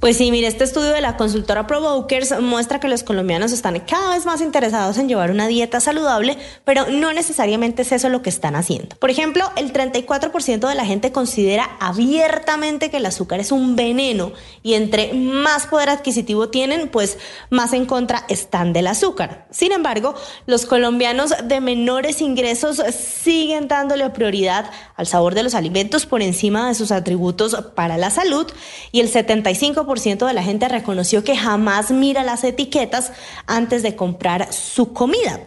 Pues 0.00 0.16
sí, 0.16 0.30
mire, 0.30 0.46
este 0.46 0.64
estudio 0.64 0.92
de 0.92 1.02
la 1.02 1.18
consultora 1.18 1.66
Provokers 1.66 2.40
muestra 2.40 2.80
que 2.80 2.88
los 2.88 3.02
colombianos 3.02 3.52
están 3.52 3.78
cada 3.80 4.14
vez 4.14 4.24
más 4.24 4.40
interesados 4.40 4.96
en 4.96 5.08
llevar 5.08 5.30
una 5.30 5.46
dieta 5.46 5.78
saludable, 5.78 6.38
pero 6.64 6.86
no 6.90 7.12
necesariamente 7.12 7.82
es 7.82 7.92
eso 7.92 8.08
lo 8.08 8.22
que 8.22 8.30
están 8.30 8.56
haciendo. 8.56 8.96
Por 8.96 9.10
ejemplo, 9.10 9.44
el 9.56 9.74
34% 9.74 10.66
de 10.66 10.74
la 10.74 10.86
gente 10.86 11.12
considera 11.12 11.76
abiertamente 11.80 12.90
que 12.90 12.96
el 12.96 13.04
azúcar 13.04 13.40
es 13.40 13.52
un 13.52 13.76
veneno 13.76 14.32
y 14.62 14.72
entre 14.72 15.12
más 15.12 15.66
poder 15.66 15.90
adquisitivo 15.90 16.48
tienen, 16.48 16.88
pues 16.88 17.18
más 17.50 17.74
en 17.74 17.84
contra 17.84 18.24
están 18.30 18.72
del 18.72 18.86
azúcar. 18.86 19.48
Sin 19.50 19.70
embargo, 19.70 20.14
los 20.46 20.64
colombianos 20.64 21.34
de 21.44 21.60
menores 21.60 22.22
ingresos 22.22 22.82
siguen 22.88 23.68
dándole 23.68 24.08
prioridad 24.08 24.70
al 24.96 25.06
sabor 25.06 25.34
de 25.34 25.42
los 25.42 25.54
alimentos 25.54 26.06
por 26.06 26.22
encima 26.22 26.68
de 26.68 26.74
sus 26.74 26.90
atributos 26.90 27.54
para 27.74 27.98
la 27.98 28.08
salud 28.08 28.46
y 28.92 29.00
el 29.00 29.12
75% 29.12 29.89
de 29.90 30.34
la 30.34 30.42
gente 30.42 30.68
reconoció 30.68 31.24
que 31.24 31.36
jamás 31.36 31.90
mira 31.90 32.22
las 32.22 32.44
etiquetas 32.44 33.12
antes 33.46 33.82
de 33.82 33.96
comprar 33.96 34.52
su 34.52 34.92
comida. 34.92 35.40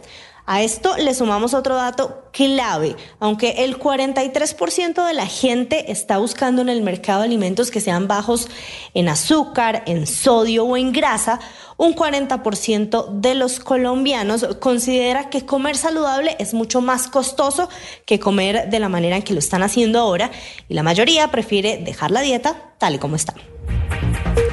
A 0.46 0.62
esto 0.62 0.94
le 0.98 1.14
sumamos 1.14 1.54
otro 1.54 1.74
dato 1.74 2.28
clave. 2.30 2.96
Aunque 3.18 3.64
el 3.64 3.78
43% 3.78 5.06
de 5.06 5.14
la 5.14 5.26
gente 5.26 5.90
está 5.90 6.18
buscando 6.18 6.60
en 6.60 6.68
el 6.68 6.82
mercado 6.82 7.22
alimentos 7.22 7.70
que 7.70 7.80
sean 7.80 8.08
bajos 8.08 8.48
en 8.92 9.08
azúcar, 9.08 9.84
en 9.86 10.06
sodio 10.06 10.66
o 10.66 10.76
en 10.76 10.92
grasa, 10.92 11.40
un 11.78 11.94
40% 11.94 13.08
de 13.08 13.34
los 13.34 13.58
colombianos 13.58 14.46
considera 14.60 15.30
que 15.30 15.46
comer 15.46 15.78
saludable 15.78 16.36
es 16.38 16.52
mucho 16.52 16.82
más 16.82 17.08
costoso 17.08 17.70
que 18.04 18.20
comer 18.20 18.68
de 18.68 18.80
la 18.80 18.90
manera 18.90 19.16
en 19.16 19.22
que 19.22 19.32
lo 19.32 19.38
están 19.38 19.62
haciendo 19.62 19.98
ahora 19.98 20.30
y 20.68 20.74
la 20.74 20.82
mayoría 20.82 21.30
prefiere 21.30 21.78
dejar 21.78 22.10
la 22.10 22.20
dieta 22.20 22.74
tal 22.78 22.96
y 22.96 22.98
como 22.98 23.16
está. 23.16 23.34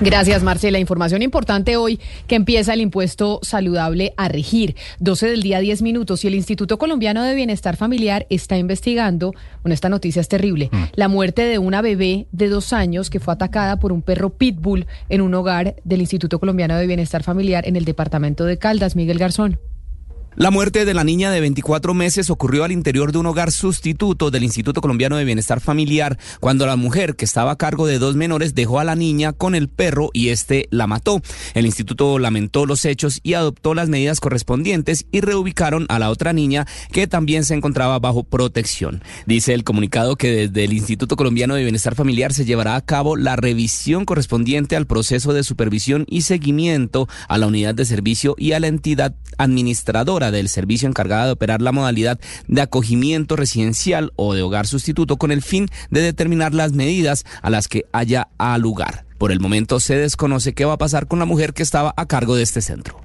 Gracias, 0.01 0.41
Marcela. 0.41 0.79
Información 0.79 1.21
importante 1.21 1.77
hoy 1.77 1.99
que 2.25 2.33
empieza 2.33 2.73
el 2.73 2.81
impuesto 2.81 3.39
saludable 3.43 4.15
a 4.17 4.29
regir. 4.29 4.75
12 4.99 5.27
del 5.27 5.43
día, 5.43 5.59
10 5.59 5.83
minutos. 5.83 6.25
Y 6.25 6.27
el 6.27 6.33
Instituto 6.33 6.79
Colombiano 6.79 7.21
de 7.23 7.35
Bienestar 7.35 7.77
Familiar 7.77 8.25
está 8.31 8.57
investigando, 8.57 9.33
bueno, 9.61 9.75
esta 9.75 9.89
noticia 9.89 10.19
es 10.19 10.27
terrible, 10.27 10.69
mm. 10.71 10.83
la 10.95 11.07
muerte 11.07 11.43
de 11.43 11.59
una 11.59 11.83
bebé 11.83 12.25
de 12.31 12.49
dos 12.49 12.73
años 12.73 13.11
que 13.11 13.19
fue 13.19 13.35
atacada 13.35 13.77
por 13.77 13.91
un 13.91 14.01
perro 14.01 14.31
pitbull 14.31 14.87
en 15.09 15.21
un 15.21 15.35
hogar 15.35 15.75
del 15.83 16.01
Instituto 16.01 16.39
Colombiano 16.39 16.75
de 16.77 16.87
Bienestar 16.87 17.21
Familiar 17.21 17.67
en 17.67 17.75
el 17.75 17.85
departamento 17.85 18.45
de 18.45 18.57
Caldas. 18.57 18.95
Miguel 18.95 19.19
Garzón. 19.19 19.59
La 20.37 20.49
muerte 20.49 20.85
de 20.85 20.93
la 20.93 21.03
niña 21.03 21.29
de 21.29 21.41
24 21.41 21.93
meses 21.93 22.29
ocurrió 22.29 22.63
al 22.63 22.71
interior 22.71 23.11
de 23.11 23.17
un 23.17 23.25
hogar 23.25 23.51
sustituto 23.51 24.31
del 24.31 24.45
Instituto 24.45 24.79
Colombiano 24.79 25.17
de 25.17 25.25
Bienestar 25.25 25.59
Familiar 25.59 26.17
cuando 26.39 26.65
la 26.65 26.77
mujer 26.77 27.17
que 27.17 27.25
estaba 27.25 27.51
a 27.51 27.57
cargo 27.57 27.85
de 27.85 27.99
dos 27.99 28.15
menores 28.15 28.55
dejó 28.55 28.79
a 28.79 28.85
la 28.85 28.95
niña 28.95 29.33
con 29.33 29.55
el 29.55 29.67
perro 29.67 30.09
y 30.13 30.29
este 30.29 30.69
la 30.71 30.87
mató. 30.87 31.21
El 31.53 31.65
instituto 31.65 32.17
lamentó 32.17 32.65
los 32.65 32.85
hechos 32.85 33.19
y 33.23 33.33
adoptó 33.33 33.73
las 33.73 33.89
medidas 33.89 34.21
correspondientes 34.21 35.05
y 35.11 35.19
reubicaron 35.19 35.85
a 35.89 35.99
la 35.99 36.09
otra 36.09 36.31
niña 36.31 36.65
que 36.93 37.07
también 37.07 37.43
se 37.43 37.55
encontraba 37.55 37.99
bajo 37.99 38.23
protección. 38.23 39.03
Dice 39.25 39.53
el 39.53 39.65
comunicado 39.65 40.15
que 40.15 40.47
desde 40.47 40.63
el 40.63 40.71
Instituto 40.71 41.17
Colombiano 41.17 41.55
de 41.55 41.63
Bienestar 41.63 41.93
Familiar 41.93 42.31
se 42.31 42.45
llevará 42.45 42.77
a 42.77 42.85
cabo 42.85 43.17
la 43.17 43.35
revisión 43.35 44.05
correspondiente 44.05 44.77
al 44.77 44.87
proceso 44.87 45.33
de 45.33 45.43
supervisión 45.43 46.05
y 46.07 46.21
seguimiento 46.21 47.09
a 47.27 47.37
la 47.37 47.47
unidad 47.47 47.75
de 47.75 47.83
servicio 47.83 48.33
y 48.37 48.53
a 48.53 48.61
la 48.61 48.67
entidad 48.67 49.13
administradora 49.37 50.20
del 50.29 50.49
servicio 50.49 50.87
encargada 50.87 51.25
de 51.25 51.31
operar 51.31 51.61
la 51.61 51.71
modalidad 51.71 52.19
de 52.47 52.61
acogimiento 52.61 53.35
residencial 53.35 54.11
o 54.17 54.35
de 54.35 54.43
hogar 54.43 54.67
sustituto 54.67 55.17
con 55.17 55.31
el 55.31 55.41
fin 55.41 55.67
de 55.89 56.01
determinar 56.01 56.53
las 56.53 56.73
medidas 56.73 57.25
a 57.41 57.49
las 57.49 57.67
que 57.67 57.85
haya 57.91 58.27
a 58.37 58.57
lugar. 58.59 59.05
Por 59.17 59.31
el 59.31 59.39
momento 59.39 59.79
se 59.79 59.95
desconoce 59.95 60.53
qué 60.53 60.65
va 60.65 60.73
a 60.73 60.77
pasar 60.77 61.07
con 61.07 61.19
la 61.19 61.25
mujer 61.25 61.53
que 61.53 61.63
estaba 61.63 61.93
a 61.95 62.05
cargo 62.07 62.35
de 62.35 62.43
este 62.43 62.61
centro. 62.61 62.99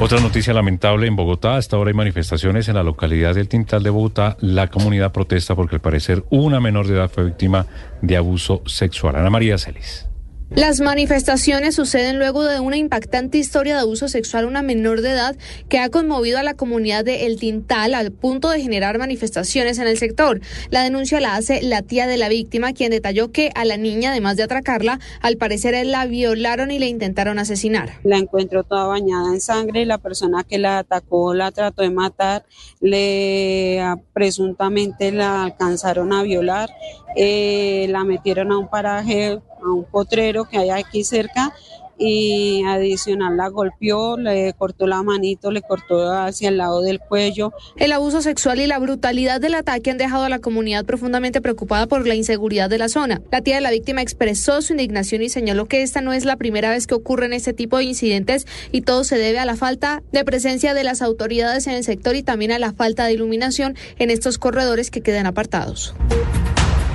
Otra 0.00 0.18
noticia 0.20 0.52
lamentable 0.52 1.06
en 1.06 1.14
Bogotá. 1.14 1.56
Hasta 1.56 1.76
ahora 1.76 1.90
hay 1.90 1.94
manifestaciones 1.94 2.68
en 2.68 2.74
la 2.74 2.82
localidad 2.82 3.34
del 3.34 3.48
Tintal 3.48 3.82
de 3.82 3.90
Bogotá. 3.90 4.36
La 4.40 4.68
comunidad 4.68 5.12
protesta 5.12 5.54
porque 5.54 5.76
al 5.76 5.80
parecer 5.80 6.24
una 6.30 6.60
menor 6.60 6.88
de 6.88 6.94
edad 6.94 7.10
fue 7.10 7.24
víctima 7.24 7.66
de 8.02 8.16
abuso 8.16 8.62
sexual. 8.66 9.16
Ana 9.16 9.30
María 9.30 9.56
Celis. 9.56 10.08
Las 10.50 10.80
manifestaciones 10.80 11.74
suceden 11.74 12.18
luego 12.18 12.44
de 12.44 12.60
una 12.60 12.76
impactante 12.76 13.38
historia 13.38 13.74
de 13.74 13.80
abuso 13.80 14.08
sexual 14.08 14.44
a 14.44 14.48
una 14.48 14.62
menor 14.62 15.00
de 15.00 15.10
edad 15.10 15.36
que 15.68 15.80
ha 15.80 15.88
conmovido 15.88 16.38
a 16.38 16.44
la 16.44 16.54
comunidad 16.54 17.04
de 17.04 17.26
El 17.26 17.40
Tintal 17.40 17.94
al 17.94 18.12
punto 18.12 18.50
de 18.50 18.60
generar 18.60 18.98
manifestaciones 18.98 19.78
en 19.78 19.88
el 19.88 19.98
sector. 19.98 20.40
La 20.70 20.82
denuncia 20.82 21.18
la 21.18 21.34
hace 21.34 21.62
la 21.62 21.82
tía 21.82 22.06
de 22.06 22.18
la 22.18 22.28
víctima, 22.28 22.72
quien 22.72 22.92
detalló 22.92 23.32
que 23.32 23.50
a 23.56 23.64
la 23.64 23.76
niña, 23.76 24.10
además 24.10 24.36
de 24.36 24.44
atracarla, 24.44 25.00
al 25.20 25.38
parecer 25.38 25.74
la 25.86 26.06
violaron 26.06 26.70
y 26.70 26.78
le 26.78 26.86
intentaron 26.86 27.40
asesinar. 27.40 27.98
La 28.04 28.18
encuentro 28.18 28.62
toda 28.62 28.86
bañada 28.86 29.32
en 29.32 29.40
sangre, 29.40 29.86
la 29.86 29.98
persona 29.98 30.44
que 30.44 30.58
la 30.58 30.78
atacó 30.78 31.34
la 31.34 31.50
trató 31.50 31.82
de 31.82 31.90
matar, 31.90 32.44
le 32.80 33.80
presuntamente 34.12 35.10
la 35.10 35.44
alcanzaron 35.44 36.12
a 36.12 36.22
violar, 36.22 36.70
eh, 37.16 37.86
la 37.88 38.04
metieron 38.04 38.52
a 38.52 38.58
un 38.58 38.68
paraje 38.68 39.40
a 39.64 39.72
un 39.72 39.84
potrero 39.84 40.44
que 40.44 40.58
hay 40.58 40.70
aquí 40.70 41.04
cerca 41.04 41.52
y 41.98 42.62
adicional 42.64 43.36
la 43.36 43.48
golpeó, 43.48 44.16
le 44.16 44.52
cortó 44.54 44.86
la 44.86 45.02
manito, 45.02 45.50
le 45.50 45.62
cortó 45.62 46.10
hacia 46.12 46.48
el 46.48 46.56
lado 46.56 46.82
del 46.82 47.00
cuello. 47.00 47.52
El 47.76 47.92
abuso 47.92 48.22
sexual 48.22 48.60
y 48.60 48.66
la 48.66 48.78
brutalidad 48.78 49.40
del 49.40 49.54
ataque 49.54 49.90
han 49.90 49.98
dejado 49.98 50.24
a 50.24 50.28
la 50.28 50.38
comunidad 50.38 50.84
profundamente 50.84 51.40
preocupada 51.40 51.86
por 51.86 52.06
la 52.06 52.14
inseguridad 52.14 52.68
de 52.68 52.78
la 52.78 52.88
zona. 52.88 53.22
La 53.30 53.42
tía 53.42 53.56
de 53.56 53.60
la 53.60 53.70
víctima 53.70 54.02
expresó 54.02 54.62
su 54.62 54.72
indignación 54.72 55.22
y 55.22 55.28
señaló 55.28 55.66
que 55.66 55.82
esta 55.82 56.00
no 56.00 56.12
es 56.12 56.24
la 56.24 56.36
primera 56.36 56.70
vez 56.70 56.86
que 56.86 56.94
ocurren 56.94 57.32
este 57.32 57.52
tipo 57.52 57.78
de 57.78 57.84
incidentes 57.84 58.46
y 58.72 58.82
todo 58.82 59.04
se 59.04 59.16
debe 59.16 59.38
a 59.38 59.44
la 59.44 59.56
falta 59.56 60.02
de 60.12 60.24
presencia 60.24 60.74
de 60.74 60.84
las 60.84 61.02
autoridades 61.02 61.66
en 61.66 61.74
el 61.74 61.84
sector 61.84 62.16
y 62.16 62.22
también 62.22 62.52
a 62.52 62.58
la 62.58 62.72
falta 62.72 63.04
de 63.04 63.12
iluminación 63.12 63.76
en 63.98 64.10
estos 64.10 64.38
corredores 64.38 64.90
que 64.90 65.00
quedan 65.00 65.26
apartados. 65.26 65.94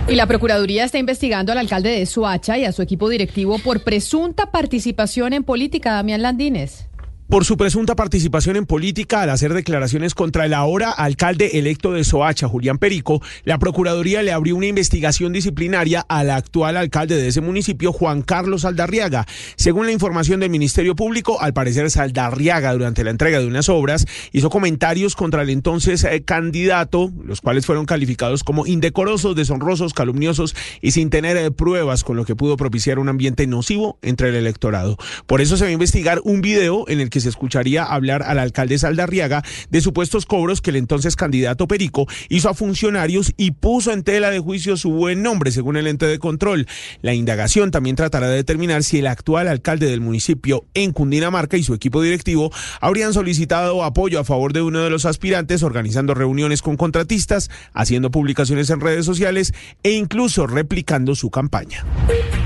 Y 0.10 0.16
la 0.16 0.26
Procuraduría 0.26 0.86
está 0.86 0.98
investigando 0.98 1.52
al 1.52 1.60
alcalde 1.60 1.92
de 1.92 2.06
Suacha 2.08 2.58
y 2.58 2.66
a 2.66 2.72
su 2.72 2.82
equipo 2.82 3.10
directivo 3.10 3.60
por 3.60 3.84
presunta 3.84 4.52
participación 4.52 5.34
en 5.34 5.44
política, 5.44 5.94
Damián 5.94 6.24
Landines 6.24 6.89
por 7.30 7.46
su 7.46 7.58
presunta 7.58 7.96
participación 7.96 8.56
en 8.56 8.66
política 8.66 9.22
al 9.22 9.30
hacer 9.30 9.54
declaraciones 9.54 10.16
contra 10.16 10.46
el 10.46 10.54
ahora 10.56 10.90
alcalde 10.90 11.60
electo 11.60 11.92
de 11.92 12.04
Soacha, 12.04 12.48
Julián 12.48 12.80
Perico, 12.80 13.22
la 13.44 13.60
Procuraduría 13.60 14.24
le 14.24 14.32
abrió 14.32 14.56
una 14.56 14.66
investigación 14.66 15.32
disciplinaria 15.32 16.04
al 16.10 16.32
actual 16.32 16.76
alcalde 16.76 17.18
de 17.18 17.28
ese 17.28 17.42
municipio, 17.42 17.94
Juan 17.94 18.24
Carlos 18.24 18.64
Saldarriaga. 18.64 19.28
Según 19.58 19.86
la 19.86 19.92
información 19.92 20.40
del 20.40 20.50
Ministerio 20.50 20.96
Público, 20.96 21.40
al 21.40 21.54
parecer 21.54 21.92
Saldarriaga, 21.92 22.74
durante 22.74 23.04
la 23.04 23.12
entrega 23.12 23.40
de 23.40 23.46
unas 23.46 23.70
obras, 23.70 24.08
hizo 24.32 24.50
comentarios 24.50 25.16
contra 25.16 25.44
el 25.44 25.52
entonces 25.52 26.04
eh, 26.06 26.24
candidato, 26.24 27.12
los 27.24 27.42
cuales 27.42 27.68
fueron 27.68 27.86
calificados 27.86 28.44
como 28.44 28.66
indecorosos, 28.66 29.36
deshonrosos, 29.36 29.94
calumniosos 29.94 30.56
y 30.82 30.92
sin 30.92 31.12
tener 31.12 31.38
eh, 31.38 31.52
pruebas, 31.52 32.04
con 32.04 32.18
lo 32.18 32.26
que 32.26 32.36
pudo 32.36 32.58
propiciar 32.58 32.98
un 32.98 33.08
ambiente 33.08 33.46
nocivo 33.46 34.00
entre 34.02 34.30
el 34.30 34.36
electorado. 34.36 34.98
Por 35.28 35.42
eso 35.42 35.58
se 35.58 35.66
va 35.66 35.70
a 35.70 35.74
investigar 35.74 36.22
un 36.24 36.42
video 36.42 36.86
en 36.88 37.00
el 37.00 37.12
que 37.12 37.19
se 37.22 37.30
escucharía 37.30 37.84
hablar 37.84 38.24
al 38.24 38.40
alcalde 38.40 38.78
Saldarriaga 38.78 39.44
de 39.70 39.82
supuestos 39.82 40.26
cobros 40.26 40.62
que 40.62 40.70
el 40.70 40.76
entonces 40.76 41.16
candidato 41.16 41.68
Perico 41.68 42.08
hizo 42.30 42.50
a 42.50 42.54
funcionarios 42.54 43.34
y 43.38 43.52
puso 43.52 43.92
en 43.92 44.04
tela 44.04 44.30
de 44.30 44.40
juicio 44.40 44.78
su 44.78 44.92
buen 44.92 45.22
nombre, 45.22 45.52
según 45.52 45.78
el 45.78 45.88
ente 45.88 46.06
de 46.06 46.20
control. 46.20 46.68
La 47.02 47.14
indagación 47.14 47.72
también 47.72 47.96
tratará 47.96 48.28
de 48.28 48.36
determinar 48.36 48.84
si 48.84 49.00
el 49.00 49.08
actual 49.08 49.48
alcalde 49.48 49.88
del 49.88 50.02
municipio 50.02 50.66
en 50.74 50.92
Cundinamarca 50.92 51.58
y 51.58 51.64
su 51.64 51.74
equipo 51.74 52.02
directivo 52.02 52.52
habrían 52.82 53.14
solicitado 53.14 53.84
apoyo 53.84 54.20
a 54.20 54.24
favor 54.24 54.54
de 54.54 54.62
uno 54.62 54.84
de 54.84 54.90
los 54.90 55.06
aspirantes, 55.06 55.64
organizando 55.64 56.14
reuniones 56.14 56.62
con 56.62 56.78
contratistas, 56.78 57.50
haciendo 57.74 58.12
publicaciones 58.12 58.70
en 58.70 58.82
redes 58.82 59.06
sociales 59.06 59.54
e 59.84 59.92
incluso 59.92 60.48
replicando 60.48 61.16
su 61.16 61.30
campaña. 61.30 61.86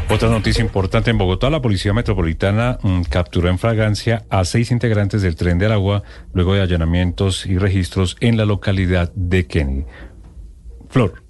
Otra 0.10 0.30
noticia 0.30 0.64
importante 0.64 1.10
en 1.10 1.18
Bogotá, 1.18 1.50
la 1.50 1.62
Policía 1.62 1.94
Metropolitana 1.94 2.78
mm, 2.82 3.04
capturó 3.04 3.50
en 3.50 3.58
fragancia 3.58 4.26
a 4.30 4.46
seis 4.46 4.70
integrantes 4.70 5.22
del 5.22 5.36
tren 5.36 5.58
del 5.58 5.72
agua 5.72 6.04
luego 6.34 6.54
de 6.54 6.62
allanamientos 6.62 7.46
y 7.46 7.58
registros 7.58 8.16
en 8.20 8.38
la 8.38 8.46
localidad 8.46 9.12
de 9.16 9.48
Kennedy. 9.48 9.86
Flor. 10.90 11.23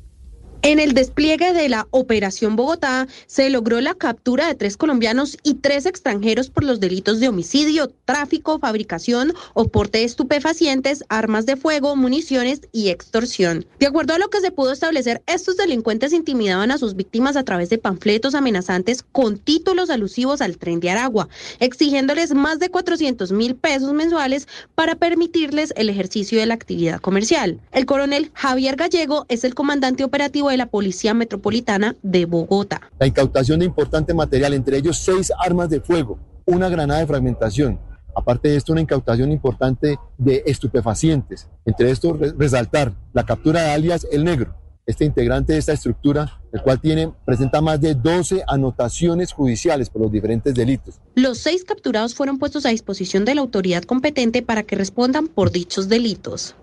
En 0.66 0.80
el 0.80 0.94
despliegue 0.94 1.52
de 1.52 1.68
la 1.68 1.88
Operación 1.92 2.56
Bogotá 2.56 3.10
se 3.28 3.50
logró 3.50 3.82
la 3.82 3.96
captura 3.96 4.48
de 4.48 4.56
tres 4.56 4.78
colombianos 4.78 5.38
y 5.44 5.56
tres 5.56 5.86
extranjeros 5.86 6.50
por 6.50 6.64
los 6.64 6.80
delitos 6.80 7.20
de 7.20 7.28
homicidio, 7.28 7.90
tráfico, 8.06 8.60
fabricación 8.60 9.34
o 9.56 9.68
porte 9.68 9.98
de 9.98 10.06
estupefacientes, 10.06 11.04
armas 11.10 11.46
de 11.46 11.58
fuego, 11.58 11.98
municiones 11.98 12.62
y 12.72 12.88
extorsión. 12.92 13.66
De 13.78 13.88
acuerdo 13.88 14.14
a 14.14 14.20
lo 14.20 14.30
que 14.30 14.40
se 14.40 14.52
pudo 14.52 14.72
establecer, 14.72 15.22
estos 15.28 15.58
delincuentes 15.58 16.14
intimidaban 16.14 16.72
a 16.72 16.78
sus 16.78 16.96
víctimas 16.96 17.36
a 17.36 17.44
través 17.44 17.70
de 17.70 17.78
panfletos 17.78 18.34
amenazantes 18.34 19.04
con 19.04 19.40
títulos 19.40 19.90
alusivos 19.90 20.40
al 20.40 20.58
tren 20.58 20.80
de 20.80 20.92
Aragua, 20.92 21.28
exigiéndoles 21.60 22.34
más 22.34 22.60
de 22.60 22.70
400 22.70 23.34
mil 23.34 23.56
pesos 23.56 23.92
mensuales 23.92 24.48
para 24.76 24.96
permitirles 24.96 25.74
el 25.76 25.90
ejercicio 25.90 26.40
de 26.40 26.46
la 26.46 26.54
actividad 26.54 27.02
comercial. 27.02 27.60
El 27.74 27.86
coronel 27.86 28.32
Javier 28.34 28.78
Gallego 28.78 29.26
es 29.28 29.44
el 29.44 29.56
comandante 29.56 30.06
operativo 30.06 30.53
de 30.54 30.58
la 30.58 30.68
Policía 30.68 31.14
Metropolitana 31.14 31.96
de 32.02 32.26
Bogotá. 32.26 32.90
La 33.00 33.08
incautación 33.08 33.60
de 33.60 33.66
importante 33.66 34.14
material, 34.14 34.54
entre 34.54 34.78
ellos 34.78 34.98
seis 34.98 35.32
armas 35.38 35.70
de 35.70 35.82
fuego, 35.82 36.20
una 36.46 36.70
granada 36.70 37.00
de 37.00 37.08
fragmentación. 37.08 37.80
Aparte 38.16 38.50
de 38.50 38.58
esto, 38.58 38.72
una 38.72 38.82
incautación 38.82 39.32
importante 39.32 39.98
de 40.18 40.44
estupefacientes. 40.46 41.50
Entre 41.66 41.90
estos, 41.90 42.18
resaltar 42.38 42.94
la 43.12 43.26
captura 43.26 43.64
de 43.64 43.72
alias 43.72 44.08
El 44.12 44.24
Negro, 44.24 44.56
este 44.86 45.06
integrante 45.06 45.54
de 45.54 45.60
esta 45.60 45.74
estructura, 45.74 46.40
el 46.52 46.62
cual 46.62 46.80
tiene, 46.80 47.12
presenta 47.26 47.62
más 47.62 47.82
de 47.82 47.96
12 47.96 48.44
anotaciones 48.48 49.32
judiciales 49.32 49.90
por 49.90 50.04
los 50.04 50.12
diferentes 50.12 50.54
delitos. 50.54 51.00
Los 51.16 51.40
seis 51.40 51.64
capturados 51.64 52.14
fueron 52.14 52.38
puestos 52.38 52.66
a 52.66 52.70
disposición 52.70 53.26
de 53.26 53.36
la 53.36 53.42
autoridad 53.42 53.84
competente 53.84 54.42
para 54.42 54.64
que 54.64 54.76
respondan 54.76 55.28
por 55.28 55.52
dichos 55.52 55.90
delitos. 55.90 56.56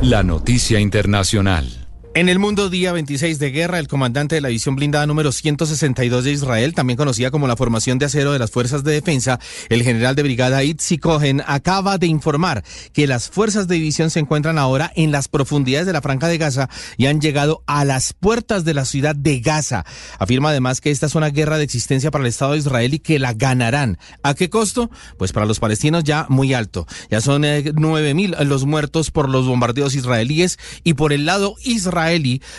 La 0.00 0.22
noticia 0.22 0.80
internacional. 0.80 1.89
En 2.12 2.28
el 2.28 2.40
mundo 2.40 2.70
día 2.70 2.92
26 2.92 3.38
de 3.38 3.52
guerra, 3.52 3.78
el 3.78 3.86
comandante 3.86 4.34
de 4.34 4.40
la 4.40 4.48
división 4.48 4.74
blindada 4.74 5.06
número 5.06 5.30
162 5.30 6.24
de 6.24 6.32
Israel, 6.32 6.74
también 6.74 6.96
conocida 6.96 7.30
como 7.30 7.46
la 7.46 7.54
formación 7.54 8.00
de 8.00 8.06
acero 8.06 8.32
de 8.32 8.40
las 8.40 8.50
fuerzas 8.50 8.82
de 8.82 8.90
defensa, 8.90 9.38
el 9.68 9.84
general 9.84 10.16
de 10.16 10.24
brigada 10.24 10.64
Itzi 10.64 10.98
Cohen, 10.98 11.40
acaba 11.46 11.98
de 11.98 12.08
informar 12.08 12.64
que 12.92 13.06
las 13.06 13.30
fuerzas 13.30 13.68
de 13.68 13.76
división 13.76 14.10
se 14.10 14.18
encuentran 14.18 14.58
ahora 14.58 14.90
en 14.96 15.12
las 15.12 15.28
profundidades 15.28 15.86
de 15.86 15.92
la 15.92 16.02
franja 16.02 16.26
de 16.26 16.38
Gaza 16.38 16.68
y 16.96 17.06
han 17.06 17.20
llegado 17.20 17.62
a 17.68 17.84
las 17.84 18.12
puertas 18.12 18.64
de 18.64 18.74
la 18.74 18.86
ciudad 18.86 19.14
de 19.14 19.38
Gaza. 19.38 19.84
Afirma 20.18 20.48
además 20.50 20.80
que 20.80 20.90
esta 20.90 21.06
es 21.06 21.14
una 21.14 21.30
guerra 21.30 21.58
de 21.58 21.64
existencia 21.64 22.10
para 22.10 22.24
el 22.24 22.28
Estado 22.28 22.52
de 22.52 22.58
Israel 22.58 22.92
y 22.92 22.98
que 22.98 23.20
la 23.20 23.34
ganarán. 23.34 23.98
¿A 24.24 24.34
qué 24.34 24.50
costo? 24.50 24.90
Pues 25.16 25.30
para 25.30 25.46
los 25.46 25.60
palestinos 25.60 26.02
ya 26.02 26.26
muy 26.28 26.54
alto. 26.54 26.88
Ya 27.08 27.20
son 27.20 27.44
eh, 27.44 27.70
nueve 27.76 28.14
mil 28.14 28.34
los 28.46 28.66
muertos 28.66 29.12
por 29.12 29.28
los 29.28 29.46
bombardeos 29.46 29.94
israelíes 29.94 30.58
y 30.82 30.94
por 30.94 31.12
el 31.12 31.24
lado 31.24 31.54
israelí 31.62 31.99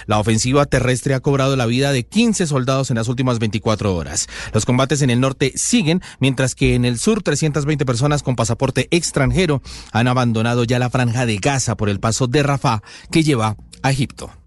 la 0.05 0.19
ofensiva 0.19 0.65
terrestre 0.65 1.13
ha 1.13 1.19
cobrado 1.19 1.55
la 1.55 1.65
vida 1.65 1.91
de 1.91 2.03
15 2.03 2.47
soldados 2.47 2.89
en 2.89 2.97
las 2.97 3.07
últimas 3.07 3.39
24 3.39 3.95
horas. 3.95 4.27
Los 4.53 4.65
combates 4.65 5.01
en 5.01 5.09
el 5.09 5.19
norte 5.19 5.53
siguen, 5.55 6.01
mientras 6.19 6.55
que 6.55 6.75
en 6.75 6.85
el 6.85 6.99
sur 6.99 7.23
320 7.23 7.85
personas 7.85 8.23
con 8.23 8.35
pasaporte 8.35 8.87
extranjero 8.91 9.61
han 9.91 10.07
abandonado 10.07 10.63
ya 10.63 10.79
la 10.79 10.89
franja 10.89 11.25
de 11.25 11.37
Gaza 11.37 11.75
por 11.75 11.89
el 11.89 11.99
paso 11.99 12.27
de 12.27 12.43
Rafah 12.43 12.81
que 13.11 13.23
lleva 13.23 13.57
a 13.81 13.91
Egipto. 13.91 14.40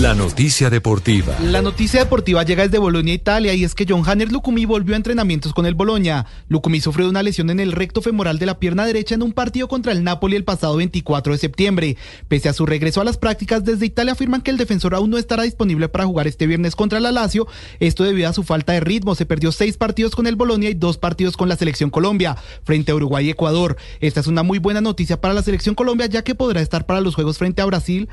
La 0.00 0.12
noticia 0.12 0.70
deportiva. 0.70 1.36
La 1.40 1.62
noticia 1.62 2.00
deportiva 2.00 2.42
llega 2.42 2.64
desde 2.64 2.78
Bolonia, 2.78 3.14
Italia, 3.14 3.54
y 3.54 3.62
es 3.62 3.76
que 3.76 3.86
John 3.88 4.02
Hanner 4.04 4.32
Lukumi 4.32 4.64
volvió 4.64 4.94
a 4.94 4.96
entrenamientos 4.96 5.54
con 5.54 5.66
el 5.66 5.74
Bolonia. 5.74 6.26
Lukumi 6.48 6.80
sufrió 6.80 7.08
una 7.08 7.22
lesión 7.22 7.48
en 7.48 7.60
el 7.60 7.70
recto 7.70 8.02
femoral 8.02 8.40
de 8.40 8.46
la 8.46 8.58
pierna 8.58 8.84
derecha 8.86 9.14
en 9.14 9.22
un 9.22 9.32
partido 9.32 9.68
contra 9.68 9.92
el 9.92 10.02
Napoli 10.02 10.34
el 10.34 10.42
pasado 10.42 10.74
24 10.76 11.34
de 11.34 11.38
septiembre. 11.38 11.96
Pese 12.26 12.48
a 12.48 12.52
su 12.52 12.66
regreso 12.66 13.00
a 13.00 13.04
las 13.04 13.18
prácticas, 13.18 13.64
desde 13.64 13.86
Italia 13.86 14.14
afirman 14.14 14.42
que 14.42 14.50
el 14.50 14.56
defensor 14.56 14.96
aún 14.96 15.10
no 15.10 15.16
estará 15.16 15.44
disponible 15.44 15.88
para 15.88 16.06
jugar 16.06 16.26
este 16.26 16.48
viernes 16.48 16.74
contra 16.74 16.98
la 16.98 17.12
Lazio. 17.12 17.46
Esto 17.78 18.02
debido 18.02 18.28
a 18.28 18.32
su 18.32 18.42
falta 18.42 18.72
de 18.72 18.80
ritmo. 18.80 19.14
Se 19.14 19.26
perdió 19.26 19.52
seis 19.52 19.76
partidos 19.76 20.16
con 20.16 20.26
el 20.26 20.34
Bolonia 20.34 20.70
y 20.70 20.74
dos 20.74 20.98
partidos 20.98 21.36
con 21.36 21.48
la 21.48 21.56
selección 21.56 21.90
Colombia, 21.90 22.36
frente 22.64 22.90
a 22.90 22.96
Uruguay 22.96 23.28
y 23.28 23.30
Ecuador. 23.30 23.76
Esta 24.00 24.18
es 24.18 24.26
una 24.26 24.42
muy 24.42 24.58
buena 24.58 24.80
noticia 24.80 25.20
para 25.20 25.34
la 25.34 25.42
selección 25.42 25.76
Colombia, 25.76 26.06
ya 26.06 26.24
que 26.24 26.34
podrá 26.34 26.60
estar 26.60 26.84
para 26.84 27.00
los 27.00 27.14
juegos 27.14 27.38
frente 27.38 27.62
a 27.62 27.66
Brasil 27.66 28.08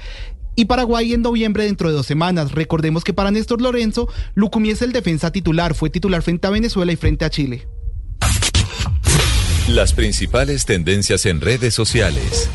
y 0.55 0.65
Paraguay 0.65 1.13
en 1.13 1.21
noviembre 1.21 1.65
dentro 1.65 1.89
de 1.89 1.95
dos 1.95 2.05
semanas. 2.05 2.51
Recordemos 2.51 3.03
que 3.03 3.13
para 3.13 3.31
Néstor 3.31 3.61
Lorenzo, 3.61 4.07
Lucumí 4.35 4.69
es 4.69 4.81
el 4.81 4.91
defensa 4.91 5.31
titular, 5.31 5.73
fue 5.75 5.89
titular 5.89 6.21
frente 6.21 6.47
a 6.47 6.51
Venezuela 6.51 6.91
y 6.91 6.95
frente 6.95 7.25
a 7.25 7.29
Chile. 7.29 7.67
Las 9.67 9.93
principales 9.93 10.65
tendencias 10.65 11.25
en 11.25 11.39
redes 11.39 11.73
sociales. 11.73 12.49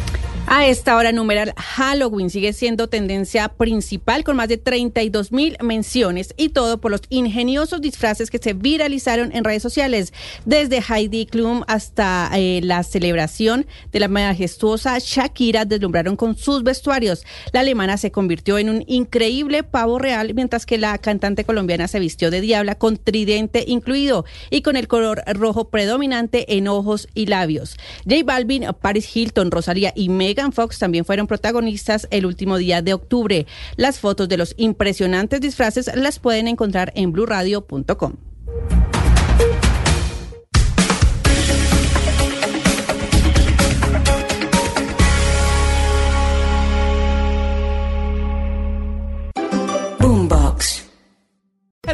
A 0.49 0.69
esta 0.69 0.97
hora 0.97 1.11
numeral 1.11 1.53
Halloween 1.57 2.31
sigue 2.31 2.53
siendo 2.53 2.89
tendencia 2.89 3.49
principal 3.49 4.23
con 4.23 4.37
más 4.37 4.47
de 4.49 4.57
32 4.57 5.33
mil 5.33 5.57
menciones 5.61 6.35
y 6.37 6.51
todo 6.51 6.81
por 6.81 6.93
los 6.93 7.01
ingeniosos 7.09 7.81
disfraces 7.81 8.31
que 8.31 8.39
se 8.39 8.53
viralizaron 8.53 9.35
en 9.35 9.43
redes 9.43 9.61
sociales, 9.61 10.13
desde 10.45 10.81
Heidi 10.89 11.27
Klum 11.27 11.65
hasta 11.67 12.31
eh, 12.37 12.61
la 12.63 12.85
celebración 12.85 13.67
de 13.91 13.99
la 13.99 14.07
majestuosa 14.07 14.97
Shakira 15.01 15.65
deslumbraron 15.65 16.15
con 16.15 16.37
sus 16.37 16.63
vestuarios. 16.63 17.25
La 17.53 17.61
alemana 17.61 17.97
se 17.97 18.13
convirtió 18.13 18.57
en 18.59 18.71
un 18.71 18.85
increíble 18.87 19.65
pavo 19.65 19.99
real, 19.99 20.33
mientras 20.33 20.65
que 20.65 20.79
la 20.79 20.97
cantante 20.99 21.43
colombiana 21.43 21.89
se 21.89 21.99
vistió 21.99 22.31
de 22.31 22.41
diabla 22.41 22.77
con 22.77 22.99
tridente 22.99 23.65
incluido 23.67 24.25
y 24.51 24.63
con 24.63 24.77
el 24.77 24.87
color 24.87 25.25
rojo 25.27 25.71
predominante 25.71 26.57
en 26.57 26.69
ojos 26.69 27.09
y 27.15 27.27
labios. 27.27 27.77
J 28.09 28.23
Balvin, 28.25 28.67
Paris 28.81 29.15
Hilton, 29.15 29.51
Rosalía 29.51 29.93
y 29.97 30.09
Meg 30.09 30.36
Fox 30.53 30.79
también 30.79 31.05
fueron 31.05 31.27
protagonistas 31.27 32.07
el 32.11 32.27
último 32.27 32.59
día 32.59 32.83
de 32.83 32.95
octubre. 32.95 33.47
Las 33.77 33.99
fotos 33.99 34.29
de 34.29 34.37
los 34.37 34.55
impresionantes 34.57 35.41
disfraces 35.41 35.91
las 35.95 36.19
pueden 36.19 36.49
encontrar 36.49 36.93
en 36.95 37.13
blurradio.com. 37.13 38.13